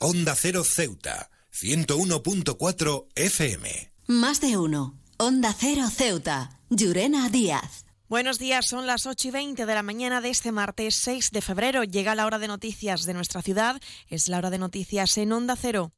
Onda 0.00 0.36
Cero 0.36 0.62
Ceuta, 0.62 1.28
101.4 1.52 3.06
FM. 3.16 3.92
Más 4.06 4.40
de 4.40 4.56
uno. 4.56 4.96
Onda 5.16 5.52
Cero 5.52 5.88
Ceuta, 5.92 6.60
Llurena 6.70 7.28
Díaz. 7.30 7.84
Buenos 8.08 8.38
días, 8.38 8.64
son 8.64 8.86
las 8.86 9.06
8 9.06 9.26
y 9.26 9.30
20 9.32 9.66
de 9.66 9.74
la 9.74 9.82
mañana 9.82 10.20
de 10.20 10.30
este 10.30 10.52
martes 10.52 10.94
6 10.94 11.32
de 11.32 11.42
febrero. 11.42 11.82
Llega 11.82 12.14
la 12.14 12.26
hora 12.26 12.38
de 12.38 12.46
noticias 12.46 13.06
de 13.06 13.14
nuestra 13.14 13.42
ciudad. 13.42 13.80
Es 14.06 14.28
la 14.28 14.38
hora 14.38 14.50
de 14.50 14.58
noticias 14.58 15.18
en 15.18 15.32
Onda 15.32 15.56
Cero. 15.56 15.90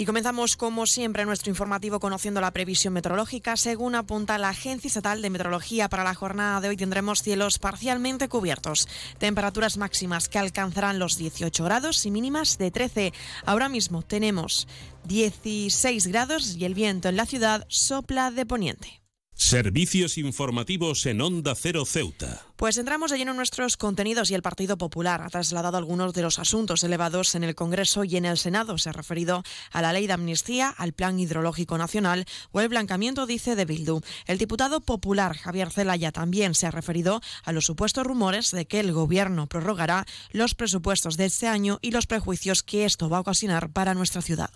Y 0.00 0.06
comenzamos, 0.06 0.56
como 0.56 0.86
siempre, 0.86 1.26
nuestro 1.26 1.50
informativo 1.50 2.00
conociendo 2.00 2.40
la 2.40 2.52
previsión 2.52 2.94
meteorológica. 2.94 3.58
Según 3.58 3.94
apunta 3.94 4.38
la 4.38 4.48
Agencia 4.48 4.88
Estatal 4.88 5.20
de 5.20 5.28
Meteorología, 5.28 5.90
para 5.90 6.04
la 6.04 6.14
jornada 6.14 6.62
de 6.62 6.70
hoy 6.70 6.78
tendremos 6.78 7.22
cielos 7.22 7.58
parcialmente 7.58 8.26
cubiertos, 8.30 8.88
temperaturas 9.18 9.76
máximas 9.76 10.30
que 10.30 10.38
alcanzarán 10.38 10.98
los 10.98 11.18
18 11.18 11.62
grados 11.64 12.06
y 12.06 12.10
mínimas 12.10 12.56
de 12.56 12.70
13. 12.70 13.12
Ahora 13.44 13.68
mismo 13.68 14.00
tenemos 14.00 14.68
16 15.04 16.06
grados 16.06 16.56
y 16.56 16.64
el 16.64 16.72
viento 16.72 17.10
en 17.10 17.16
la 17.16 17.26
ciudad 17.26 17.66
sopla 17.68 18.30
de 18.30 18.46
poniente. 18.46 18.99
Servicios 19.40 20.18
informativos 20.18 21.06
en 21.06 21.22
Onda 21.22 21.54
Cero 21.54 21.86
Ceuta. 21.86 22.42
Pues 22.56 22.76
entramos 22.76 23.10
de 23.10 23.16
lleno 23.16 23.30
en 23.30 23.38
nuestros 23.38 23.78
contenidos 23.78 24.30
y 24.30 24.34
el 24.34 24.42
Partido 24.42 24.76
Popular 24.76 25.22
ha 25.22 25.30
trasladado 25.30 25.78
algunos 25.78 26.12
de 26.12 26.20
los 26.20 26.38
asuntos 26.38 26.84
elevados 26.84 27.34
en 27.34 27.42
el 27.42 27.54
Congreso 27.54 28.04
y 28.04 28.16
en 28.16 28.26
el 28.26 28.36
Senado. 28.36 28.76
Se 28.76 28.90
ha 28.90 28.92
referido 28.92 29.42
a 29.72 29.80
la 29.80 29.94
ley 29.94 30.06
de 30.06 30.12
amnistía, 30.12 30.68
al 30.68 30.92
Plan 30.92 31.18
Hidrológico 31.18 31.78
Nacional 31.78 32.26
o 32.52 32.60
el 32.60 32.68
blancamiento, 32.68 33.26
dice 33.26 33.56
de 33.56 33.64
Bildu. 33.64 34.02
El 34.26 34.36
diputado 34.36 34.82
popular 34.82 35.34
Javier 35.34 35.70
Zelaya 35.70 36.12
también 36.12 36.54
se 36.54 36.66
ha 36.66 36.70
referido 36.70 37.22
a 37.42 37.52
los 37.52 37.64
supuestos 37.64 38.06
rumores 38.06 38.50
de 38.50 38.66
que 38.66 38.78
el 38.78 38.92
Gobierno 38.92 39.46
prorrogará 39.46 40.06
los 40.32 40.54
presupuestos 40.54 41.16
de 41.16 41.24
este 41.24 41.48
año 41.48 41.78
y 41.80 41.92
los 41.92 42.06
prejuicios 42.06 42.62
que 42.62 42.84
esto 42.84 43.08
va 43.08 43.16
a 43.16 43.20
ocasionar 43.20 43.72
para 43.72 43.94
nuestra 43.94 44.20
ciudad. 44.20 44.50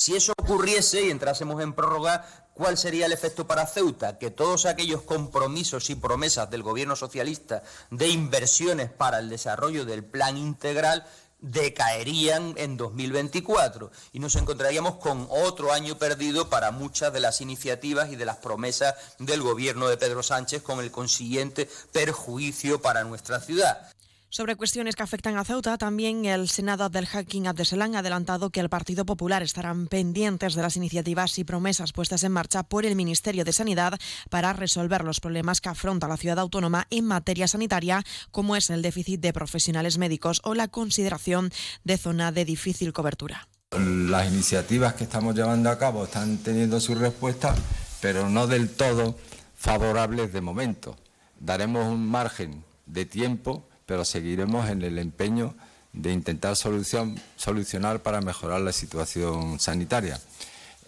Si 0.00 0.16
eso 0.16 0.32
ocurriese 0.38 1.02
y 1.02 1.10
entrásemos 1.10 1.62
en 1.62 1.74
prórroga, 1.74 2.26
¿cuál 2.54 2.78
sería 2.78 3.04
el 3.04 3.12
efecto 3.12 3.46
para 3.46 3.66
Ceuta? 3.66 4.18
Que 4.18 4.30
todos 4.30 4.64
aquellos 4.64 5.02
compromisos 5.02 5.90
y 5.90 5.94
promesas 5.94 6.48
del 6.50 6.62
Gobierno 6.62 6.96
socialista 6.96 7.62
de 7.90 8.08
inversiones 8.08 8.90
para 8.90 9.18
el 9.18 9.28
desarrollo 9.28 9.84
del 9.84 10.02
plan 10.02 10.38
integral 10.38 11.06
decaerían 11.40 12.54
en 12.56 12.76
2024 12.76 13.90
y 14.12 14.20
nos 14.20 14.36
encontraríamos 14.36 14.96
con 14.96 15.26
otro 15.30 15.72
año 15.72 15.98
perdido 15.98 16.48
para 16.48 16.70
muchas 16.70 17.12
de 17.12 17.20
las 17.20 17.40
iniciativas 17.40 18.10
y 18.10 18.16
de 18.16 18.24
las 18.24 18.36
promesas 18.36 18.94
del 19.18 19.42
gobierno 19.42 19.88
de 19.88 19.96
Pedro 19.96 20.22
Sánchez 20.22 20.62
con 20.62 20.80
el 20.80 20.90
consiguiente 20.90 21.68
perjuicio 21.92 22.80
para 22.80 23.04
nuestra 23.04 23.40
ciudad. 23.40 23.90
Sobre 24.32 24.54
cuestiones 24.54 24.94
que 24.94 25.02
afectan 25.02 25.36
a 25.36 25.44
Ceuta, 25.44 25.76
también 25.76 26.24
el 26.24 26.48
Senado 26.48 26.88
del 26.88 27.06
Hacking 27.06 27.48
Abdeselán 27.48 27.96
ha 27.96 27.98
adelantado 27.98 28.50
que 28.50 28.60
el 28.60 28.68
Partido 28.68 29.04
Popular 29.04 29.42
estarán 29.42 29.88
pendientes 29.88 30.54
de 30.54 30.62
las 30.62 30.76
iniciativas 30.76 31.36
y 31.40 31.42
promesas 31.42 31.92
puestas 31.92 32.22
en 32.22 32.30
marcha 32.30 32.62
por 32.62 32.86
el 32.86 32.94
Ministerio 32.94 33.44
de 33.44 33.52
Sanidad 33.52 33.98
para 34.28 34.52
resolver 34.52 35.02
los 35.02 35.18
problemas 35.18 35.60
que 35.60 35.70
afronta 35.70 36.06
la 36.06 36.16
ciudad 36.16 36.38
autónoma 36.38 36.86
en 36.90 37.06
materia 37.06 37.48
sanitaria, 37.48 38.04
como 38.30 38.54
es 38.54 38.70
el 38.70 38.82
déficit 38.82 39.20
de 39.20 39.32
profesionales 39.32 39.98
médicos 39.98 40.40
o 40.44 40.54
la 40.54 40.68
consideración 40.68 41.50
de 41.82 41.98
zona 41.98 42.30
de 42.30 42.44
difícil 42.44 42.92
cobertura. 42.92 43.48
Las 43.72 44.32
iniciativas 44.32 44.94
que 44.94 45.04
estamos 45.04 45.34
llevando 45.34 45.70
a 45.70 45.78
cabo 45.78 46.04
están 46.04 46.38
teniendo 46.38 46.78
su 46.78 46.94
respuesta, 46.94 47.56
pero 48.00 48.30
no 48.30 48.46
del 48.46 48.70
todo 48.70 49.18
favorables 49.56 50.32
de 50.32 50.40
momento. 50.40 50.96
Daremos 51.40 51.84
un 51.88 52.06
margen 52.06 52.62
de 52.86 53.06
tiempo 53.06 53.66
pero 53.90 54.04
seguiremos 54.04 54.70
en 54.70 54.82
el 54.82 55.00
empeño 55.00 55.52
de 55.92 56.12
intentar 56.12 56.54
solucionar 56.54 58.00
para 58.02 58.20
mejorar 58.20 58.60
la 58.60 58.72
situación 58.72 59.58
sanitaria. 59.58 60.20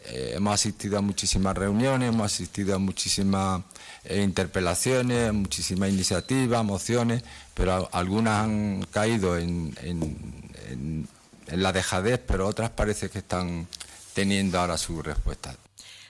Eh, 0.05 0.35
hemos 0.37 0.55
asistido 0.55 0.99
a 0.99 1.01
muchísimas 1.01 1.57
reuniones, 1.57 2.11
hemos 2.11 2.33
asistido 2.33 2.77
a 2.77 2.79
muchísimas 2.79 3.63
eh, 4.05 4.23
interpelaciones, 4.23 5.33
muchísimas 5.33 5.91
iniciativas, 5.91 6.65
mociones, 6.65 7.25
pero 7.55 7.89
algunas 7.91 8.45
han 8.45 8.87
caído 8.93 9.37
en, 9.37 9.75
la 11.49 11.73
dejadez, 11.73 12.21
pero 12.25 12.47
otras 12.47 12.71
parece 12.71 13.11
que 13.11 13.19
están 13.19 13.67
teniendo 14.15 14.61
ahora 14.61 14.79
su 14.79 15.03
respuesta. 15.03 15.57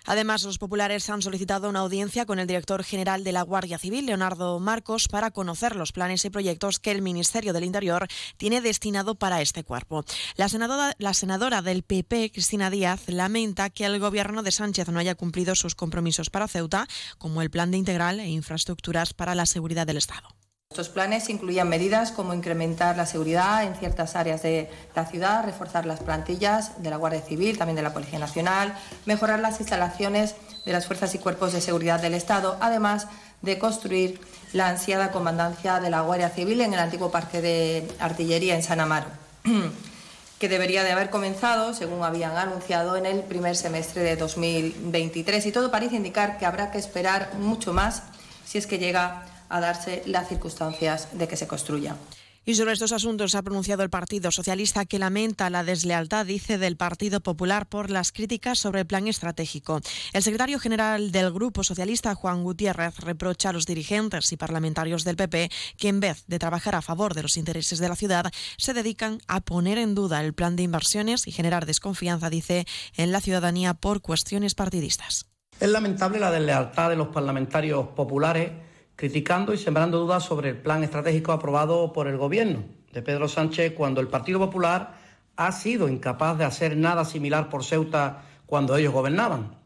Además, 0.06 0.42
los 0.42 0.58
populares 0.58 1.08
han 1.10 1.22
solicitado 1.22 1.68
una 1.68 1.80
audiencia 1.80 2.26
con 2.26 2.38
el 2.38 2.46
director 2.46 2.82
general 2.84 3.24
de 3.24 3.32
la 3.32 3.42
Guardia 3.42 3.78
Civil, 3.78 4.06
Leonardo 4.06 4.58
Marcos, 4.60 5.08
para 5.08 5.30
conocer 5.30 5.76
los 5.76 5.92
planes 5.92 6.24
y 6.24 6.30
proyectos 6.30 6.78
que 6.78 6.90
el 6.90 7.02
Ministerio 7.02 7.52
del 7.52 7.64
Interior 7.64 8.06
tiene 8.36 8.60
destinado 8.60 9.14
para 9.14 9.40
este 9.40 9.64
cuerpo. 9.64 10.04
La 10.36 10.48
senadora, 10.48 11.62
del 11.62 11.82
PP, 11.82 12.32
Cristina 12.32 12.70
Díaz, 12.70 13.02
lamenta 13.06 13.70
que 13.70 13.84
el 13.84 13.98
gobierno 13.98 14.42
de 14.42 14.52
Sánchez 14.52 14.88
no 14.88 14.98
haya 14.98 15.14
cumplido 15.14 15.54
sus 15.54 15.74
compromisos 15.74 16.30
para 16.30 16.48
Ceuta, 16.48 16.88
como 17.18 17.42
el 17.42 17.50
plan 17.50 17.70
de 17.70 17.78
integral 17.78 18.20
e 18.20 18.28
infraestructuras 18.28 19.14
para 19.14 19.34
la 19.34 19.46
seguridad 19.46 19.86
del 19.86 19.98
Estado. 19.98 20.41
Estos 20.72 20.88
planes 20.88 21.28
incluían 21.28 21.68
medidas 21.68 22.12
como 22.12 22.32
incrementar 22.32 22.96
la 22.96 23.04
seguridad 23.04 23.62
en 23.62 23.74
ciertas 23.74 24.16
áreas 24.16 24.40
de 24.40 24.70
la 24.96 25.04
ciudad, 25.04 25.44
reforzar 25.44 25.84
las 25.84 26.00
plantillas 26.00 26.82
de 26.82 26.88
la 26.88 26.96
Guardia 26.96 27.20
Civil, 27.20 27.58
también 27.58 27.76
de 27.76 27.82
la 27.82 27.92
Policía 27.92 28.18
Nacional, 28.18 28.74
mejorar 29.04 29.40
las 29.40 29.60
instalaciones 29.60 30.34
de 30.64 30.72
las 30.72 30.86
fuerzas 30.86 31.14
y 31.14 31.18
cuerpos 31.18 31.52
de 31.52 31.60
seguridad 31.60 32.00
del 32.00 32.14
Estado, 32.14 32.56
además 32.58 33.06
de 33.42 33.58
construir 33.58 34.18
la 34.54 34.70
ansiada 34.70 35.10
comandancia 35.10 35.78
de 35.78 35.90
la 35.90 36.00
Guardia 36.00 36.30
Civil 36.30 36.62
en 36.62 36.72
el 36.72 36.80
antiguo 36.80 37.10
Parque 37.10 37.42
de 37.42 37.86
Artillería 37.98 38.54
en 38.54 38.62
San 38.62 38.80
Amaro, 38.80 39.08
que 40.38 40.48
debería 40.48 40.84
de 40.84 40.92
haber 40.92 41.10
comenzado, 41.10 41.74
según 41.74 42.02
habían 42.02 42.34
anunciado, 42.38 42.96
en 42.96 43.04
el 43.04 43.20
primer 43.20 43.56
semestre 43.56 44.00
de 44.04 44.16
2023. 44.16 45.44
Y 45.44 45.52
todo 45.52 45.70
parece 45.70 45.96
indicar 45.96 46.38
que 46.38 46.46
habrá 46.46 46.70
que 46.70 46.78
esperar 46.78 47.34
mucho 47.34 47.74
más 47.74 48.04
si 48.46 48.56
es 48.56 48.66
que 48.66 48.78
llega 48.78 49.26
a 49.52 49.60
darse 49.60 50.02
las 50.06 50.28
circunstancias 50.28 51.08
de 51.12 51.28
que 51.28 51.36
se 51.36 51.46
construya. 51.46 51.96
Y 52.44 52.56
sobre 52.56 52.72
estos 52.72 52.90
asuntos 52.90 53.36
ha 53.36 53.42
pronunciado 53.42 53.84
el 53.84 53.90
Partido 53.90 54.32
Socialista 54.32 54.84
que 54.84 54.98
lamenta 54.98 55.48
la 55.48 55.62
deslealtad, 55.62 56.26
dice, 56.26 56.58
del 56.58 56.76
Partido 56.76 57.20
Popular 57.20 57.66
por 57.66 57.88
las 57.88 58.10
críticas 58.10 58.58
sobre 58.58 58.80
el 58.80 58.86
plan 58.86 59.06
estratégico. 59.06 59.80
El 60.12 60.24
secretario 60.24 60.58
general 60.58 61.12
del 61.12 61.32
Grupo 61.32 61.62
Socialista, 61.62 62.16
Juan 62.16 62.42
Gutiérrez, 62.42 62.98
reprocha 62.98 63.50
a 63.50 63.52
los 63.52 63.64
dirigentes 63.64 64.32
y 64.32 64.36
parlamentarios 64.36 65.04
del 65.04 65.14
PP 65.14 65.50
que 65.76 65.88
en 65.88 66.00
vez 66.00 66.24
de 66.26 66.40
trabajar 66.40 66.74
a 66.74 66.82
favor 66.82 67.14
de 67.14 67.22
los 67.22 67.36
intereses 67.36 67.78
de 67.78 67.88
la 67.88 67.94
ciudad, 67.94 68.32
se 68.56 68.74
dedican 68.74 69.20
a 69.28 69.40
poner 69.40 69.78
en 69.78 69.94
duda 69.94 70.20
el 70.24 70.34
plan 70.34 70.56
de 70.56 70.64
inversiones 70.64 71.28
y 71.28 71.30
generar 71.30 71.64
desconfianza, 71.64 72.28
dice, 72.28 72.66
en 72.96 73.12
la 73.12 73.20
ciudadanía 73.20 73.74
por 73.74 74.00
cuestiones 74.00 74.56
partidistas. 74.56 75.26
Es 75.60 75.68
lamentable 75.70 76.18
la 76.18 76.32
deslealtad 76.32 76.90
de 76.90 76.96
los 76.96 77.08
parlamentarios 77.08 77.86
populares 77.94 78.50
criticando 79.02 79.52
y 79.52 79.58
sembrando 79.58 79.98
dudas 79.98 80.22
sobre 80.22 80.50
el 80.50 80.58
plan 80.58 80.84
estratégico 80.84 81.32
aprobado 81.32 81.92
por 81.92 82.06
el 82.06 82.16
Gobierno 82.16 82.62
de 82.92 83.02
Pedro 83.02 83.26
Sánchez 83.26 83.72
cuando 83.72 84.00
el 84.00 84.06
Partido 84.06 84.38
Popular 84.38 84.94
ha 85.34 85.50
sido 85.50 85.88
incapaz 85.88 86.38
de 86.38 86.44
hacer 86.44 86.76
nada 86.76 87.04
similar 87.04 87.48
por 87.48 87.64
Ceuta 87.64 88.22
cuando 88.46 88.76
ellos 88.76 88.92
gobernaban. 88.92 89.56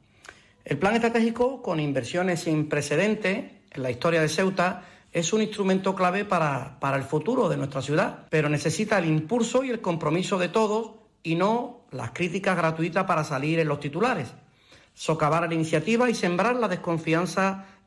El 0.65 0.79
plan 0.79 0.95
estratégico, 0.95 1.61
con 1.61 1.81
inversiones 1.81 2.45
sin 2.45 2.71
precedentes 2.71 3.53
en 3.73 3.83
la 3.83 3.91
historia 3.91 4.23
de 4.23 4.31
Ceuta, 4.31 4.85
es 5.13 5.35
un 5.35 5.43
instrumento 5.43 5.95
clave 5.95 6.25
para, 6.25 6.81
para 6.81 6.97
el 6.97 7.03
futuro 7.03 7.51
de 7.51 7.59
nuestra 7.59 7.83
ciudad, 7.83 8.21
pero 8.31 8.49
necesita 8.49 8.97
el 8.97 9.05
impulso 9.05 9.65
y 9.65 9.69
el 9.69 9.83
compromiso 9.83 10.39
de 10.39 10.49
todos 10.49 10.93
y 11.23 11.35
no 11.35 11.83
las 11.91 12.13
críticas 12.13 12.57
gratuitas 12.57 13.05
para 13.05 13.23
salir 13.23 13.59
en 13.59 13.69
los 13.69 13.81
titulares, 13.81 14.33
socavar 14.95 15.47
la 15.47 15.55
iniciativa 15.55 16.09
y 16.09 16.15
sembrar 16.15 16.57
la 16.57 16.69
desconfianza 16.69 17.67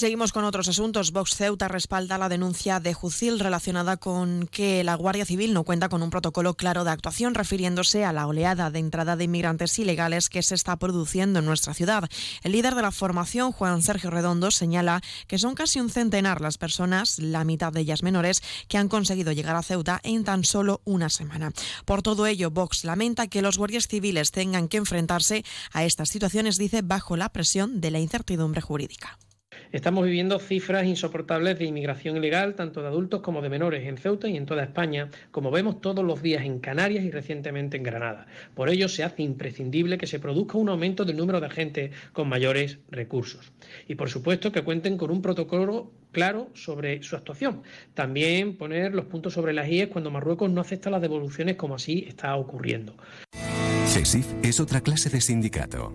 Seguimos 0.00 0.32
con 0.32 0.44
otros 0.44 0.66
asuntos. 0.66 1.12
Vox 1.12 1.36
Ceuta 1.36 1.68
respalda 1.68 2.16
la 2.16 2.30
denuncia 2.30 2.80
de 2.80 2.94
Jucil 2.94 3.38
relacionada 3.38 3.98
con 3.98 4.48
que 4.50 4.82
la 4.82 4.94
Guardia 4.94 5.26
Civil 5.26 5.52
no 5.52 5.62
cuenta 5.62 5.90
con 5.90 6.02
un 6.02 6.08
protocolo 6.08 6.54
claro 6.54 6.84
de 6.84 6.90
actuación 6.90 7.34
refiriéndose 7.34 8.06
a 8.06 8.14
la 8.14 8.26
oleada 8.26 8.70
de 8.70 8.78
entrada 8.78 9.16
de 9.16 9.24
inmigrantes 9.24 9.78
ilegales 9.78 10.30
que 10.30 10.42
se 10.42 10.54
está 10.54 10.78
produciendo 10.78 11.40
en 11.40 11.44
nuestra 11.44 11.74
ciudad. 11.74 12.08
El 12.42 12.52
líder 12.52 12.76
de 12.76 12.80
la 12.80 12.92
formación, 12.92 13.52
Juan 13.52 13.82
Sergio 13.82 14.08
Redondo, 14.08 14.50
señala 14.50 15.02
que 15.26 15.36
son 15.36 15.54
casi 15.54 15.80
un 15.80 15.90
centenar 15.90 16.40
las 16.40 16.56
personas, 16.56 17.18
la 17.18 17.44
mitad 17.44 17.70
de 17.70 17.80
ellas 17.80 18.02
menores, 18.02 18.42
que 18.68 18.78
han 18.78 18.88
conseguido 18.88 19.32
llegar 19.32 19.56
a 19.56 19.62
Ceuta 19.62 20.00
en 20.02 20.24
tan 20.24 20.44
solo 20.44 20.80
una 20.86 21.10
semana. 21.10 21.52
Por 21.84 22.00
todo 22.00 22.26
ello, 22.26 22.50
Vox 22.50 22.84
lamenta 22.84 23.26
que 23.26 23.42
los 23.42 23.58
guardias 23.58 23.86
civiles 23.86 24.30
tengan 24.30 24.68
que 24.68 24.78
enfrentarse 24.78 25.44
a 25.74 25.84
estas 25.84 26.08
situaciones, 26.08 26.56
dice, 26.56 26.80
bajo 26.80 27.18
la 27.18 27.28
presión 27.28 27.82
de 27.82 27.90
la 27.90 27.98
incertidumbre 27.98 28.62
jurídica. 28.62 29.18
Estamos 29.72 30.04
viviendo 30.04 30.40
cifras 30.40 30.84
insoportables 30.84 31.56
de 31.56 31.64
inmigración 31.64 32.16
ilegal, 32.16 32.56
tanto 32.56 32.82
de 32.82 32.88
adultos 32.88 33.20
como 33.20 33.40
de 33.40 33.48
menores, 33.48 33.86
en 33.86 33.98
Ceuta 33.98 34.28
y 34.28 34.36
en 34.36 34.44
toda 34.44 34.64
España, 34.64 35.10
como 35.30 35.52
vemos 35.52 35.80
todos 35.80 36.04
los 36.04 36.22
días 36.22 36.44
en 36.44 36.58
Canarias 36.58 37.04
y 37.04 37.12
recientemente 37.12 37.76
en 37.76 37.84
Granada. 37.84 38.26
Por 38.56 38.68
ello, 38.68 38.88
se 38.88 39.04
hace 39.04 39.22
imprescindible 39.22 39.96
que 39.96 40.08
se 40.08 40.18
produzca 40.18 40.58
un 40.58 40.70
aumento 40.70 41.04
del 41.04 41.16
número 41.16 41.38
de 41.38 41.46
agentes 41.46 41.92
con 42.12 42.28
mayores 42.28 42.78
recursos. 42.90 43.52
Y, 43.86 43.94
por 43.94 44.10
supuesto, 44.10 44.50
que 44.50 44.62
cuenten 44.62 44.96
con 44.96 45.12
un 45.12 45.22
protocolo 45.22 45.92
claro 46.10 46.48
sobre 46.54 47.04
su 47.04 47.14
actuación. 47.14 47.62
También 47.94 48.56
poner 48.56 48.92
los 48.92 49.04
puntos 49.04 49.34
sobre 49.34 49.52
las 49.52 49.68
IES 49.68 49.86
cuando 49.86 50.10
Marruecos 50.10 50.50
no 50.50 50.60
acepta 50.60 50.90
las 50.90 51.00
devoluciones 51.00 51.54
como 51.54 51.76
así 51.76 52.06
está 52.08 52.34
ocurriendo. 52.34 52.96
CESIF 53.86 54.26
es 54.42 54.58
otra 54.58 54.80
clase 54.80 55.10
de 55.10 55.20
sindicato. 55.20 55.94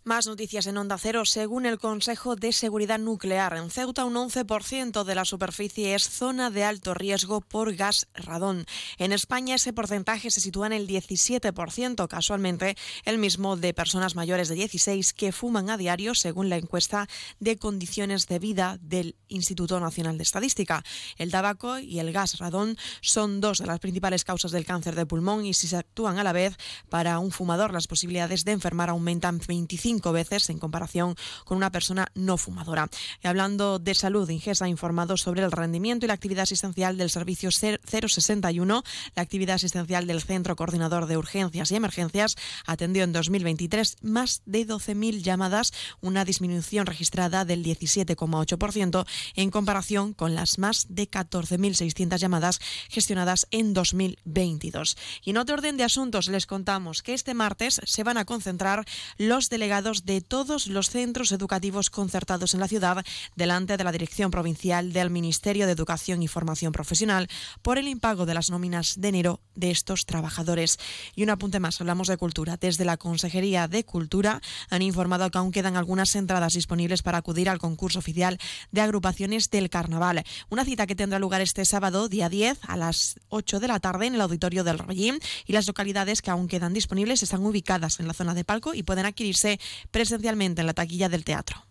Más 0.03 0.25
noticias 0.25 0.65
en 0.65 0.79
Onda 0.79 0.97
Cero. 0.97 1.25
Según 1.25 1.67
el 1.67 1.77
Consejo 1.77 2.35
de 2.35 2.53
Seguridad 2.53 2.97
Nuclear, 2.97 3.55
en 3.55 3.69
Ceuta 3.69 4.03
un 4.03 4.15
11% 4.15 5.03
de 5.03 5.13
la 5.13 5.25
superficie 5.25 5.93
es 5.93 6.09
zona 6.09 6.49
de 6.49 6.63
alto 6.63 6.95
riesgo 6.95 7.39
por 7.39 7.75
gas 7.75 8.07
radón. 8.15 8.65
En 8.97 9.11
España 9.11 9.53
ese 9.53 9.73
porcentaje 9.73 10.31
se 10.31 10.41
sitúa 10.41 10.65
en 10.65 10.73
el 10.73 10.87
17%, 10.87 12.07
casualmente 12.07 12.75
el 13.05 13.19
mismo 13.19 13.57
de 13.57 13.75
personas 13.75 14.15
mayores 14.15 14.49
de 14.49 14.55
16 14.55 15.13
que 15.13 15.31
fuman 15.31 15.69
a 15.69 15.77
diario, 15.77 16.15
según 16.15 16.49
la 16.49 16.57
encuesta 16.57 17.07
de 17.39 17.57
condiciones 17.57 18.25
de 18.25 18.39
vida 18.39 18.79
del 18.81 19.15
Instituto 19.27 19.79
Nacional 19.79 20.17
de 20.17 20.23
Estadística. 20.23 20.83
El 21.17 21.29
tabaco 21.29 21.77
y 21.77 21.99
el 21.99 22.11
gas 22.11 22.39
radón 22.39 22.75
son 23.01 23.39
dos 23.39 23.59
de 23.59 23.67
las 23.67 23.79
principales 23.79 24.23
causas 24.23 24.49
del 24.49 24.65
cáncer 24.65 24.95
de 24.95 25.05
pulmón 25.05 25.45
y 25.45 25.53
si 25.53 25.67
se 25.67 25.77
actúan 25.77 26.17
a 26.17 26.23
la 26.23 26.33
vez 26.33 26.57
para 26.89 27.19
un 27.19 27.29
fumador 27.29 27.71
las 27.71 27.85
posibilidades 27.85 28.45
de 28.45 28.53
enfermar 28.53 28.89
aumentan 28.89 29.39
25 29.47 29.90
veces 29.99 30.49
en 30.49 30.59
comparación 30.59 31.15
con 31.45 31.57
una 31.57 31.71
persona 31.71 32.07
no 32.15 32.37
fumadora. 32.37 32.89
Y 33.23 33.27
hablando 33.27 33.79
de 33.79 33.93
salud, 33.93 34.29
Ingesa 34.29 34.65
ha 34.65 34.69
informado 34.69 35.17
sobre 35.17 35.43
el 35.43 35.51
rendimiento 35.51 36.05
y 36.05 36.07
la 36.07 36.13
actividad 36.13 36.43
asistencial 36.43 36.97
del 36.97 37.09
servicio 37.09 37.49
061. 37.51 38.83
La 39.15 39.21
actividad 39.21 39.55
asistencial 39.55 40.07
del 40.07 40.21
Centro 40.21 40.55
Coordinador 40.55 41.05
de 41.05 41.17
Urgencias 41.17 41.71
y 41.71 41.75
Emergencias 41.75 42.35
atendió 42.65 43.03
en 43.03 43.11
2023 43.11 43.97
más 44.01 44.41
de 44.45 44.67
12.000 44.67 45.21
llamadas, 45.21 45.73
una 46.01 46.25
disminución 46.25 46.85
registrada 46.85 47.45
del 47.45 47.63
17,8% 47.63 49.05
en 49.35 49.51
comparación 49.51 50.13
con 50.13 50.35
las 50.35 50.57
más 50.57 50.87
de 50.89 51.09
14.600 51.09 52.17
llamadas 52.17 52.59
gestionadas 52.89 53.47
en 53.51 53.73
2022. 53.73 54.97
Y 55.23 55.31
en 55.31 55.37
otro 55.37 55.55
orden 55.55 55.77
de 55.77 55.83
asuntos 55.83 56.27
les 56.27 56.45
contamos 56.45 57.01
que 57.01 57.13
este 57.13 57.33
martes 57.33 57.81
se 57.83 58.03
van 58.03 58.17
a 58.17 58.25
concentrar 58.25 58.85
los 59.17 59.49
delegados 59.49 59.80
de 59.81 60.21
todos 60.21 60.67
los 60.67 60.91
centros 60.91 61.31
educativos 61.31 61.89
concertados 61.89 62.53
en 62.53 62.59
la 62.59 62.67
ciudad 62.67 63.03
delante 63.35 63.77
de 63.77 63.83
la 63.83 63.91
Dirección 63.91 64.29
Provincial 64.29 64.93
del 64.93 65.09
Ministerio 65.09 65.65
de 65.65 65.71
Educación 65.71 66.21
y 66.21 66.27
Formación 66.27 66.71
Profesional 66.71 67.27
por 67.63 67.79
el 67.79 67.87
impago 67.87 68.27
de 68.27 68.35
las 68.35 68.51
nóminas 68.51 69.01
de 69.01 69.07
enero 69.07 69.39
de 69.55 69.71
estos 69.71 70.05
trabajadores. 70.05 70.77
Y 71.15 71.23
un 71.23 71.31
apunte 71.31 71.59
más, 71.59 71.81
hablamos 71.81 72.07
de 72.07 72.17
cultura. 72.17 72.57
Desde 72.57 72.85
la 72.85 72.97
Consejería 72.97 73.67
de 73.67 73.83
Cultura 73.83 74.39
han 74.69 74.83
informado 74.83 75.31
que 75.31 75.39
aún 75.39 75.51
quedan 75.51 75.77
algunas 75.77 76.15
entradas 76.15 76.53
disponibles 76.53 77.01
para 77.01 77.17
acudir 77.17 77.49
al 77.49 77.57
concurso 77.57 77.97
oficial 77.97 78.37
de 78.71 78.81
agrupaciones 78.81 79.49
del 79.49 79.71
Carnaval. 79.71 80.23
Una 80.49 80.63
cita 80.63 80.85
que 80.85 80.95
tendrá 80.95 81.17
lugar 81.17 81.41
este 81.41 81.65
sábado, 81.65 82.07
día 82.07 82.29
10, 82.29 82.59
a 82.67 82.77
las 82.77 83.19
8 83.29 83.59
de 83.59 83.67
la 83.67 83.79
tarde 83.79 84.05
en 84.05 84.15
el 84.15 84.21
Auditorio 84.21 84.63
del 84.63 84.77
Rollín 84.77 85.19
y 85.47 85.53
las 85.53 85.65
localidades 85.65 86.21
que 86.21 86.29
aún 86.29 86.47
quedan 86.47 86.73
disponibles 86.73 87.23
están 87.23 87.43
ubicadas 87.43 87.99
en 87.99 88.07
la 88.07 88.13
zona 88.13 88.35
de 88.35 88.43
palco 88.43 88.75
y 88.75 88.83
pueden 88.83 89.05
adquirirse 89.05 89.59
presencialmente 89.91 90.61
en 90.61 90.67
la 90.67 90.73
taquilla 90.73 91.09
del 91.09 91.23
teatro. 91.23 91.65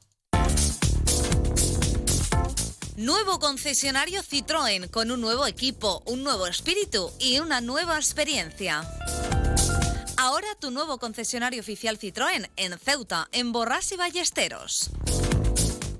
Nuevo 2.97 3.39
concesionario 3.39 4.23
Citroën 4.23 4.91
con 4.91 5.11
un 5.11 5.23
nuevo 5.23 5.47
equipo, 5.47 6.03
un 6.05 6.23
nuevo 6.23 6.47
espíritu 6.47 7.11
y 7.19 7.39
una 7.39 7.63
nueva 7.63 7.97
experiencia. 7.97 8.87
Ahora 10.19 10.49
tu 10.61 10.71
nuevo 10.71 10.99
concesionario 10.99 11.63
oficial 11.63 11.99
Citroën 11.99 12.51
en 12.57 12.79
Ceuta, 12.79 13.29
en 13.33 13.53
Borras 13.53 13.91
y 13.93 13.97
Ballesteros. 13.97 14.91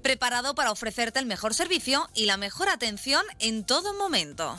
Preparado 0.03 0.55
para 0.55 0.73
ofrecerte 0.73 1.19
el 1.19 1.25
mejor 1.25 1.55
servicio 1.55 2.11
y 2.15 2.27
la 2.27 2.37
mejor 2.37 2.69
atención 2.69 3.25
en 3.39 3.65
todo 3.65 3.95
momento. 3.95 4.59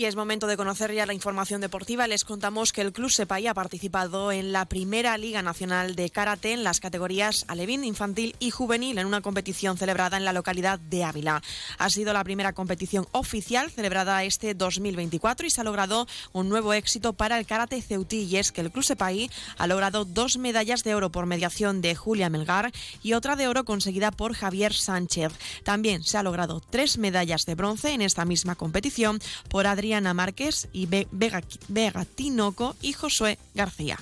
Y 0.00 0.06
es 0.06 0.16
momento 0.16 0.46
de 0.46 0.56
conocer 0.56 0.94
ya 0.94 1.04
la 1.04 1.12
información 1.12 1.60
deportiva. 1.60 2.06
Les 2.06 2.24
contamos 2.24 2.72
que 2.72 2.80
el 2.80 2.94
Club 2.94 3.10
Sepay 3.10 3.46
ha 3.48 3.52
participado 3.52 4.32
en 4.32 4.50
la 4.50 4.64
primera 4.64 5.18
Liga 5.18 5.42
Nacional 5.42 5.94
de 5.94 6.08
Karate 6.08 6.54
en 6.54 6.64
las 6.64 6.80
categorías 6.80 7.44
alevín, 7.48 7.84
infantil 7.84 8.34
y 8.38 8.50
juvenil 8.50 8.96
en 8.96 9.06
una 9.06 9.20
competición 9.20 9.76
celebrada 9.76 10.16
en 10.16 10.24
la 10.24 10.32
localidad 10.32 10.78
de 10.78 11.04
Ávila. 11.04 11.42
Ha 11.76 11.90
sido 11.90 12.14
la 12.14 12.24
primera 12.24 12.54
competición 12.54 13.08
oficial 13.12 13.70
celebrada 13.70 14.24
este 14.24 14.54
2024 14.54 15.46
y 15.46 15.50
se 15.50 15.60
ha 15.60 15.64
logrado 15.64 16.08
un 16.32 16.48
nuevo 16.48 16.72
éxito 16.72 17.12
para 17.12 17.38
el 17.38 17.44
karate 17.44 17.82
ceutí 17.82 18.22
y 18.22 18.38
es 18.38 18.52
que 18.52 18.62
el 18.62 18.70
Club 18.70 18.84
Sepay 18.84 19.30
ha 19.58 19.66
logrado 19.66 20.06
dos 20.06 20.38
medallas 20.38 20.82
de 20.82 20.94
oro 20.94 21.10
por 21.10 21.26
mediación 21.26 21.82
de 21.82 21.94
Julia 21.94 22.30
Melgar 22.30 22.72
y 23.02 23.12
otra 23.12 23.36
de 23.36 23.48
oro 23.48 23.66
conseguida 23.66 24.12
por 24.12 24.32
Javier 24.32 24.72
Sánchez. 24.72 25.32
También 25.62 26.02
se 26.04 26.16
ha 26.16 26.22
logrado 26.22 26.62
tres 26.70 26.96
medallas 26.96 27.44
de 27.44 27.54
bronce 27.54 27.90
en 27.90 28.00
esta 28.00 28.24
misma 28.24 28.54
competición 28.54 29.20
por 29.50 29.66
Adrián 29.66 29.89
Adriana 29.90 30.14
Márquez 30.14 30.68
y 30.72 30.86
Vega, 30.86 31.42
Vega 31.66 32.04
Tinoco 32.04 32.76
y 32.80 32.92
Josué 32.92 33.40
García. 33.54 33.98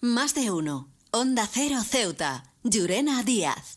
Más 0.00 0.34
de 0.34 0.50
uno. 0.50 0.88
Onda 1.10 1.46
Cero 1.52 1.82
Ceuta. 1.86 2.44
Llurena 2.62 3.22
Díaz. 3.22 3.73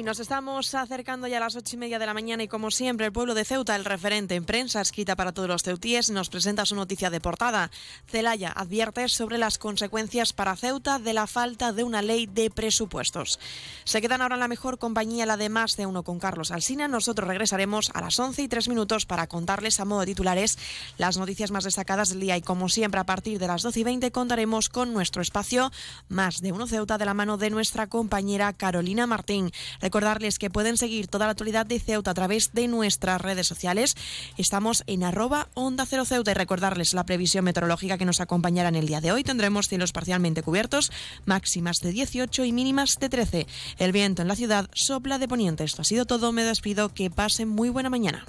Y 0.00 0.02
nos 0.02 0.18
estamos 0.18 0.74
acercando 0.74 1.26
ya 1.26 1.36
a 1.36 1.40
las 1.40 1.56
ocho 1.56 1.76
y 1.76 1.78
media 1.78 1.98
de 1.98 2.06
la 2.06 2.14
mañana 2.14 2.42
y 2.42 2.48
como 2.48 2.70
siempre 2.70 3.04
el 3.04 3.12
pueblo 3.12 3.34
de 3.34 3.44
Ceuta, 3.44 3.76
el 3.76 3.84
referente 3.84 4.34
en 4.34 4.46
prensa 4.46 4.80
escrita 4.80 5.14
para 5.14 5.32
todos 5.32 5.46
los 5.46 5.62
ceutíes, 5.62 6.08
nos 6.08 6.30
presenta 6.30 6.64
su 6.64 6.74
noticia 6.74 7.10
de 7.10 7.20
portada. 7.20 7.70
Celaya 8.06 8.50
advierte 8.50 9.06
sobre 9.10 9.36
las 9.36 9.58
consecuencias 9.58 10.32
para 10.32 10.56
Ceuta 10.56 10.98
de 10.98 11.12
la 11.12 11.26
falta 11.26 11.74
de 11.74 11.84
una 11.84 12.00
ley 12.00 12.24
de 12.24 12.48
presupuestos. 12.48 13.38
Se 13.84 14.00
quedan 14.00 14.22
ahora 14.22 14.36
en 14.36 14.40
la 14.40 14.48
mejor 14.48 14.78
compañía, 14.78 15.26
la 15.26 15.36
de 15.36 15.50
más 15.50 15.76
de 15.76 15.84
uno 15.84 16.02
con 16.02 16.18
Carlos 16.18 16.50
Alsina. 16.50 16.88
Nosotros 16.88 17.28
regresaremos 17.28 17.90
a 17.92 18.00
las 18.00 18.18
once 18.18 18.40
y 18.40 18.48
tres 18.48 18.70
minutos 18.70 19.04
para 19.04 19.26
contarles 19.26 19.80
a 19.80 19.84
modo 19.84 20.00
de 20.00 20.06
titulares 20.06 20.56
las 20.96 21.18
noticias 21.18 21.50
más 21.50 21.64
destacadas 21.64 22.08
del 22.08 22.20
día 22.20 22.38
y 22.38 22.40
como 22.40 22.70
siempre 22.70 23.00
a 23.00 23.04
partir 23.04 23.38
de 23.38 23.48
las 23.48 23.60
doce 23.60 23.80
y 23.80 23.84
veinte 23.84 24.12
contaremos 24.12 24.70
con 24.70 24.94
nuestro 24.94 25.20
espacio 25.20 25.70
más 26.08 26.40
de 26.40 26.52
uno 26.52 26.66
Ceuta 26.66 26.96
de 26.96 27.04
la 27.04 27.12
mano 27.12 27.36
de 27.36 27.50
nuestra 27.50 27.86
compañera 27.86 28.54
Carolina 28.54 29.06
Martín. 29.06 29.52
Recordarles 29.90 30.38
que 30.38 30.50
pueden 30.50 30.76
seguir 30.76 31.08
toda 31.08 31.26
la 31.26 31.32
actualidad 31.32 31.66
de 31.66 31.80
Ceuta 31.80 32.12
a 32.12 32.14
través 32.14 32.52
de 32.52 32.68
nuestras 32.68 33.20
redes 33.20 33.48
sociales. 33.48 33.96
Estamos 34.36 34.84
en 34.86 35.02
arroba 35.02 35.48
onda 35.54 35.84
cero 35.84 36.04
Ceuta 36.04 36.30
y 36.30 36.34
recordarles 36.34 36.94
la 36.94 37.02
previsión 37.02 37.44
meteorológica 37.44 37.98
que 37.98 38.04
nos 38.04 38.20
acompañará 38.20 38.68
en 38.68 38.76
el 38.76 38.86
día 38.86 39.00
de 39.00 39.10
hoy. 39.10 39.24
Tendremos 39.24 39.66
cielos 39.66 39.90
parcialmente 39.90 40.44
cubiertos, 40.44 40.92
máximas 41.24 41.80
de 41.80 41.90
18 41.90 42.44
y 42.44 42.52
mínimas 42.52 43.00
de 43.00 43.08
13. 43.08 43.46
El 43.78 43.90
viento 43.90 44.22
en 44.22 44.28
la 44.28 44.36
ciudad 44.36 44.70
sopla 44.74 45.18
de 45.18 45.26
poniente. 45.26 45.64
Esto 45.64 45.82
ha 45.82 45.84
sido 45.84 46.04
todo. 46.04 46.30
Me 46.30 46.44
despido. 46.44 46.94
Que 46.94 47.10
pasen 47.10 47.48
muy 47.48 47.68
buena 47.68 47.90
mañana. 47.90 48.24